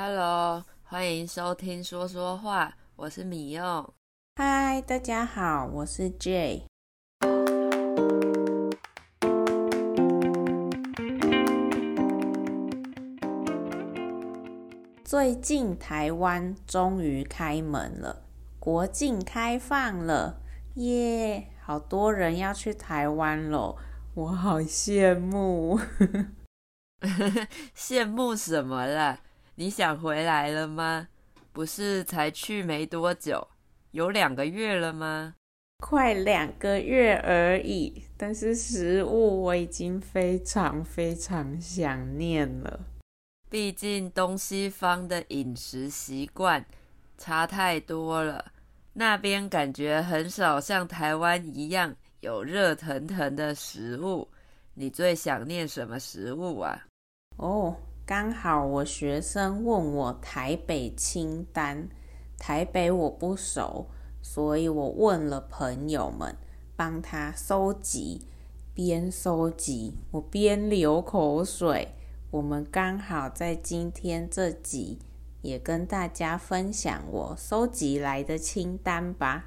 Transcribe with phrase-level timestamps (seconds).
[0.00, 3.92] Hello，欢迎收听说说话，我是米用。
[4.36, 6.62] 嗨，大家好，我是 Jay。
[15.04, 18.22] 最近台湾终于开门了，
[18.60, 20.40] 国境开放了，
[20.76, 21.48] 耶！
[21.60, 23.76] 好多人要去台湾喽，
[24.14, 25.80] 我好羡慕。
[27.74, 29.18] 羡慕什么了？
[29.60, 31.08] 你想回来了吗？
[31.52, 33.44] 不是才去没多久，
[33.90, 35.34] 有两个月了吗？
[35.78, 42.78] 快两个月而已，但是食物我已经非常非常想念了。
[43.50, 46.64] 毕竟东西方的饮食习惯
[47.16, 48.52] 差太多了，
[48.92, 54.28] 那边感觉很少像台湾一样有热腾腾的食物。
[54.74, 56.86] 你最想念什么食物啊？
[57.38, 57.74] 哦。
[58.08, 61.90] 刚好我学生问我台北清单，
[62.38, 63.90] 台北我不熟，
[64.22, 66.34] 所以我问了朋友们，
[66.74, 68.22] 帮他收集。
[68.72, 71.88] 边收集我边流口水。
[72.30, 74.98] 我们刚好在今天这集
[75.42, 79.44] 也跟大家分享我收集来的清单吧。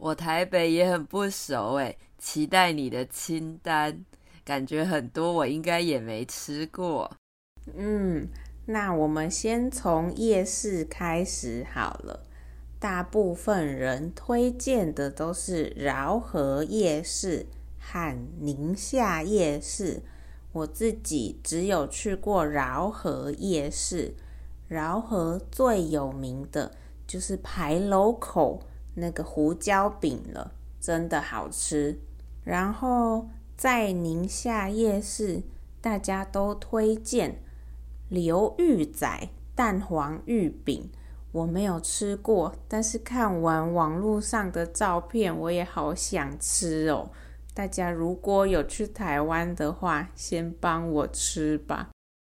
[0.00, 4.04] 我台北也很不熟诶，期待你的清单，
[4.44, 7.08] 感觉很多我应该也没吃过。
[7.74, 8.28] 嗯，
[8.66, 12.24] 那我们先从夜市开始好了。
[12.78, 17.46] 大部分人推荐的都是饶河夜市
[17.78, 20.02] 和宁夏夜市。
[20.52, 24.14] 我自己只有去过饶河夜市。
[24.66, 26.72] 饶河最有名的
[27.06, 28.62] 就是牌楼口
[28.94, 31.98] 那个胡椒饼了，真的好吃。
[32.44, 35.42] 然后在宁夏夜市，
[35.80, 37.42] 大家都推荐。
[38.10, 40.90] 刘玉仔蛋黄玉饼，
[41.30, 47.08] 我没有吃过，但是看完网络上的照片，我也好想吃哦。
[47.54, 51.90] 大家如果有去台湾的话，先帮我吃吧。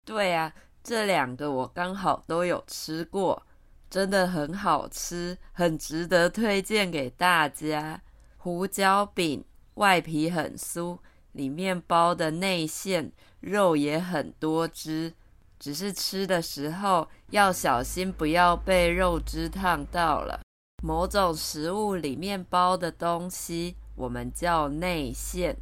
[0.05, 0.53] 对啊，
[0.85, 3.43] 这两个我刚好都有吃过，
[3.89, 8.03] 真的很好吃，很值得推荐给大家。
[8.37, 9.43] 胡椒饼
[9.75, 10.99] 外皮很酥，
[11.33, 13.11] 里面包的内馅
[13.41, 15.15] 肉也很多汁。
[15.63, 20.41] 只是吃的时候要小心，不要被肉汁烫到了。
[20.83, 25.57] 某种食物里面包的东西，我们叫内馅。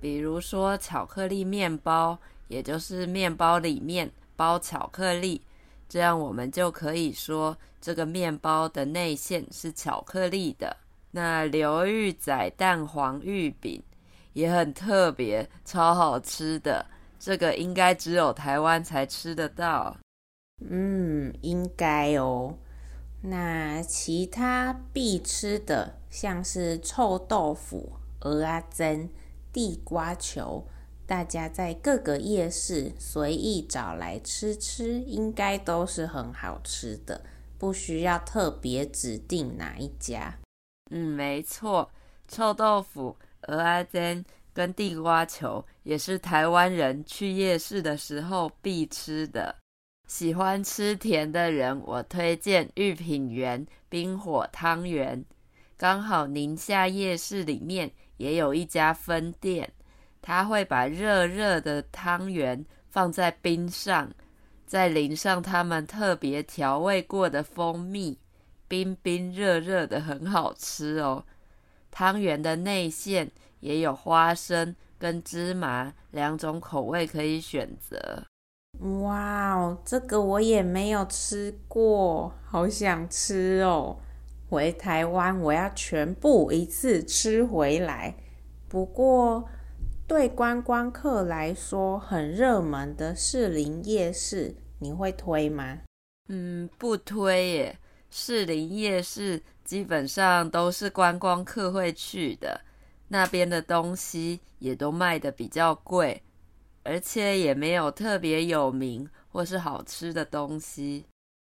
[0.00, 2.18] 比如说巧克力面包，
[2.48, 5.42] 也就是面包里面包巧克力，
[5.86, 10.74] 这样我们就可以说这个面包的内馅是巧克力的。
[11.10, 13.82] 那刘玉仔蛋黄玉饼
[14.32, 16.86] 也很特别，超好吃的。
[17.24, 19.96] 这个应该只有台湾才吃得到。
[20.68, 22.58] 嗯，应该哦。
[23.20, 29.08] 那其他必吃的，像是臭豆腐、蚵仔煎、
[29.52, 30.66] 地瓜球，
[31.06, 37.24] 大家在各个夜市随意找来吃吃，应该都是很好吃的，
[37.56, 40.40] 不需要特别指定哪一家。
[40.90, 41.88] 嗯，没错，
[42.26, 44.24] 臭豆腐、蚵仔煎。
[44.54, 49.54] 跟地瓜球也是台湾人去夜市的时候必吃的。
[50.06, 55.24] 喜欢吃甜的人，我推荐御品园冰火汤圆。
[55.76, 59.72] 刚好宁夏夜市里面也有一家分店，
[60.20, 64.12] 他会把热热的汤圆放在冰上，
[64.66, 68.18] 再淋上他们特别调味过的蜂蜜，
[68.68, 71.24] 冰冰热热的，很好吃哦。
[71.90, 73.30] 汤圆的内馅。
[73.62, 78.24] 也有花生跟芝麻两种口味可以选择。
[79.00, 83.96] 哇哦，这个我也没有吃过，好想吃哦！
[84.50, 88.14] 回台湾我要全部一次吃回来。
[88.68, 89.48] 不过
[90.06, 95.78] 对观光客来说很热门的士林夜市，你会推吗？
[96.28, 97.78] 嗯，不推耶。
[98.10, 102.60] 士林夜市基本上都是观光客会去的。
[103.12, 106.22] 那边的东西也都卖的比较贵，
[106.82, 111.04] 而且也没有特别有名或是好吃的东西。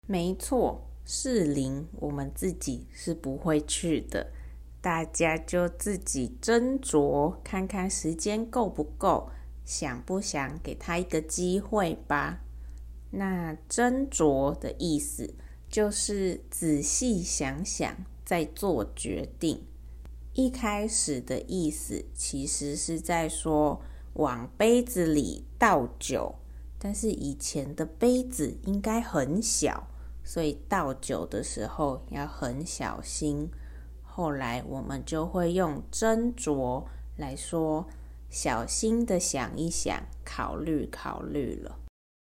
[0.06, 4.30] 没错，士林我们自己是不会去的，
[4.80, 9.28] 大家就自己斟酌看看时间够不够，
[9.64, 12.38] 想不想给他一个机会吧？
[13.10, 15.34] 那斟酌的意思
[15.68, 19.64] 就是仔细想想再做决定。
[20.38, 23.82] 一开始的意思其实是在说
[24.12, 26.32] 往杯子里倒酒，
[26.78, 29.88] 但是以前的杯子应该很小，
[30.22, 33.50] 所以倒酒的时候要很小心。
[34.04, 36.84] 后来我们就会用斟酌
[37.16, 37.88] 来说，
[38.30, 41.80] 小心的想一想，考虑考虑了。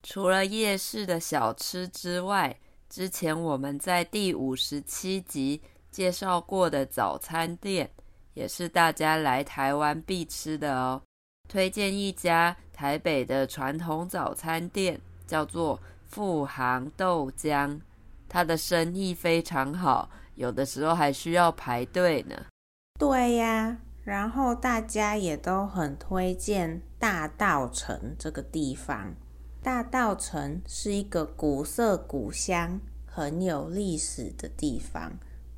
[0.03, 2.61] 除了夜市的小吃之外，
[2.91, 5.62] 之前我们在第五十七集
[5.94, 7.88] 介绍过的早餐店，
[8.32, 11.00] 也是大家来台湾必吃的哦。
[11.49, 17.79] 推荐一家台北的传统早餐店，叫做富航豆浆，
[18.29, 22.35] 它的生意非常好，有的时候还需要排队呢。
[22.99, 29.14] 对呀，然后大家也都很推荐大稻城这个地方。
[29.62, 35.12] 大稻城是一个古色古香、很有历史的地方，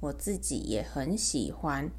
[0.07, 1.91] 我自己也很喜欢。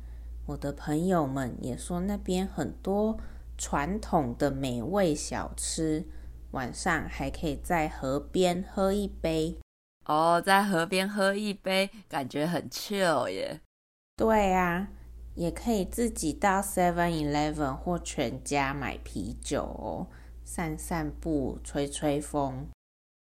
[0.46, 3.18] 我的朋友们也说那边很多
[3.58, 6.06] 传统的美味小吃，
[6.52, 9.58] 晚上还可以在河边喝一杯。
[10.06, 13.60] 哦，在河边喝一杯，感觉很 chill 耶。
[14.16, 14.88] 对啊，
[15.36, 20.08] 也可以自己到 Seven Eleven 或全家买啤酒哦。
[20.46, 22.70] 散散步，吹吹风。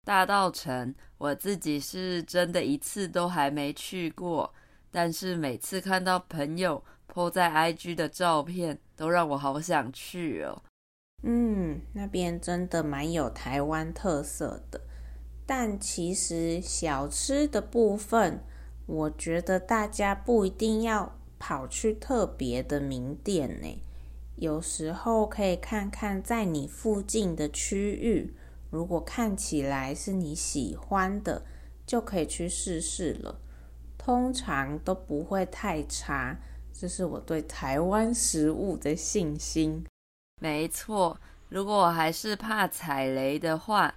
[0.05, 4.53] 大道城，我自己是真的一次都还没去过，
[4.95, 6.81] 但是每次看到朋友
[7.13, 10.62] po 在 IG 的照片，都让我好想去哦。
[11.24, 14.80] 嗯，那边真的蛮有台湾特色的。
[15.45, 18.39] 但其实小吃的部分，
[18.86, 23.83] 我觉得大家不一定要跑去特别的名店呢。
[24.38, 28.33] 有时候可以看看在你附近的区域，
[28.69, 31.44] 如果看起来是你喜欢的，
[31.86, 33.42] 就可以去试试了。
[34.06, 36.38] 通常都不会太差，
[36.72, 39.84] 这是我对台湾食物的信心。
[40.40, 41.19] 没错，
[41.50, 43.92] 如果我还是怕踩雷的话，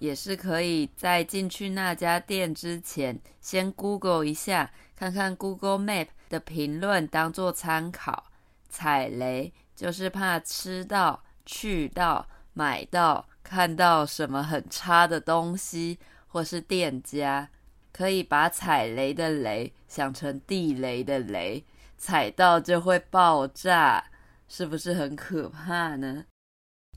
[0.00, 8.24] 也是可以在进去那家店之前，先 Google 一下，看看 Google Map 的评论当做参考，
[8.68, 9.52] 踩雷。
[9.76, 17.48] 就是怕吃到、去到、买到、看到什么很差的东西，或是店家，
[17.96, 21.64] 可以把踩雷的雷想成地雷的雷，
[21.96, 24.02] 踩到就会爆炸，
[24.48, 26.24] 是不是很可怕呢？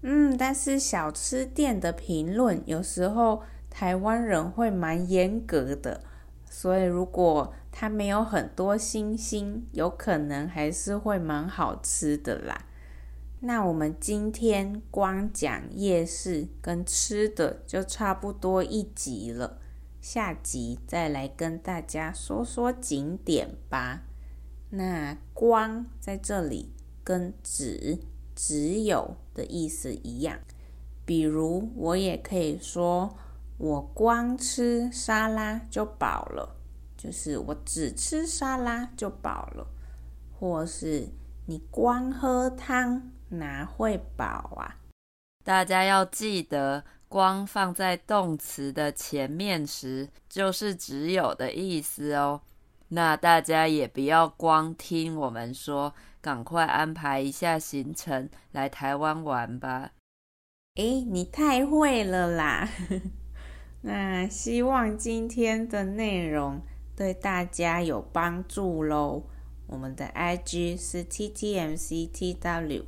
[0.02, 6.02] 嗯，但是小吃店的评论有时候台湾人会蛮严格的，
[6.50, 12.66] 所以如果它没有很多星星，有可能还是会蛮好吃的啦。
[13.42, 19.60] 那我们今天光讲夜市跟吃的就差不多一集了，
[20.10, 24.04] 下集再来跟大家说说景点吧。
[24.70, 26.72] 那光在这里
[27.04, 28.00] 跟只
[28.34, 30.40] 只有的意思一样，
[31.06, 33.18] 比如我也可以说
[33.58, 36.56] 我光吃沙拉就饱了，
[36.96, 39.68] 就是我只吃沙拉就饱了，
[40.40, 41.10] 或是
[41.48, 43.12] 你光喝汤。
[43.30, 44.26] 哪会饱
[44.56, 44.80] 啊？
[45.44, 52.42] 大家要记得，光放在动词的前面时，就是只有的意思哦。
[52.90, 59.92] 那大家也不要光听我们说，赶快安排一下行程来台湾玩吧。
[60.76, 62.70] 诶，你太会了啦！
[63.82, 66.62] 那希望今天的内容
[66.96, 69.24] 对大家有帮助喽。
[69.68, 72.86] 我们的 IG 是 TTMCTW。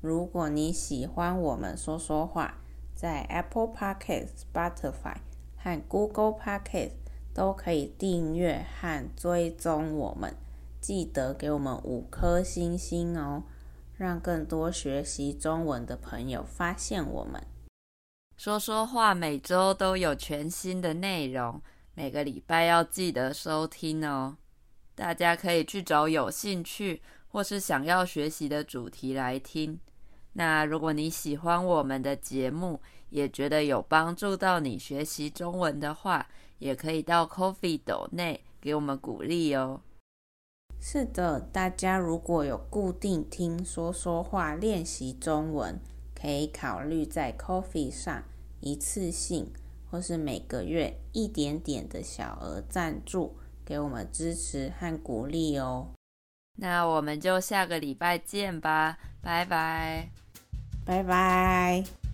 [0.00, 2.58] 如果你喜欢我们说说话，
[2.96, 5.18] 在 Apple Podcast、Spotify
[5.58, 6.92] 和 Google Podcast
[7.34, 10.34] 都可以订阅和追踪我们，
[10.80, 13.42] 记得给我们五颗星星哦，
[13.98, 17.46] 让更多学习中文的朋友发现我们。
[18.38, 21.60] 说说话每周都有全新的内容，
[21.94, 24.38] 每个礼拜要记得收听哦。
[24.94, 29.78] 大家可以去找有兴趣或是想要学习的主题来听。
[30.38, 32.78] 那如果你喜欢我们的节目，
[33.08, 36.28] 也觉得有帮助到你学习中文的话，
[36.58, 39.80] 也可以到 Coffee 斗内给我们鼓励哦。
[40.78, 45.80] 是的，大家如果有固定听说说话练习中文，
[46.14, 48.22] 可以考虑在 Coffee 上
[48.60, 49.50] 一次性
[49.90, 55.88] 或是每个月一点点的小额赞助，给我们支持和鼓励哦。
[56.58, 60.25] 那我们就下个礼拜见吧，拜拜。
[60.86, 62.05] 拜拜。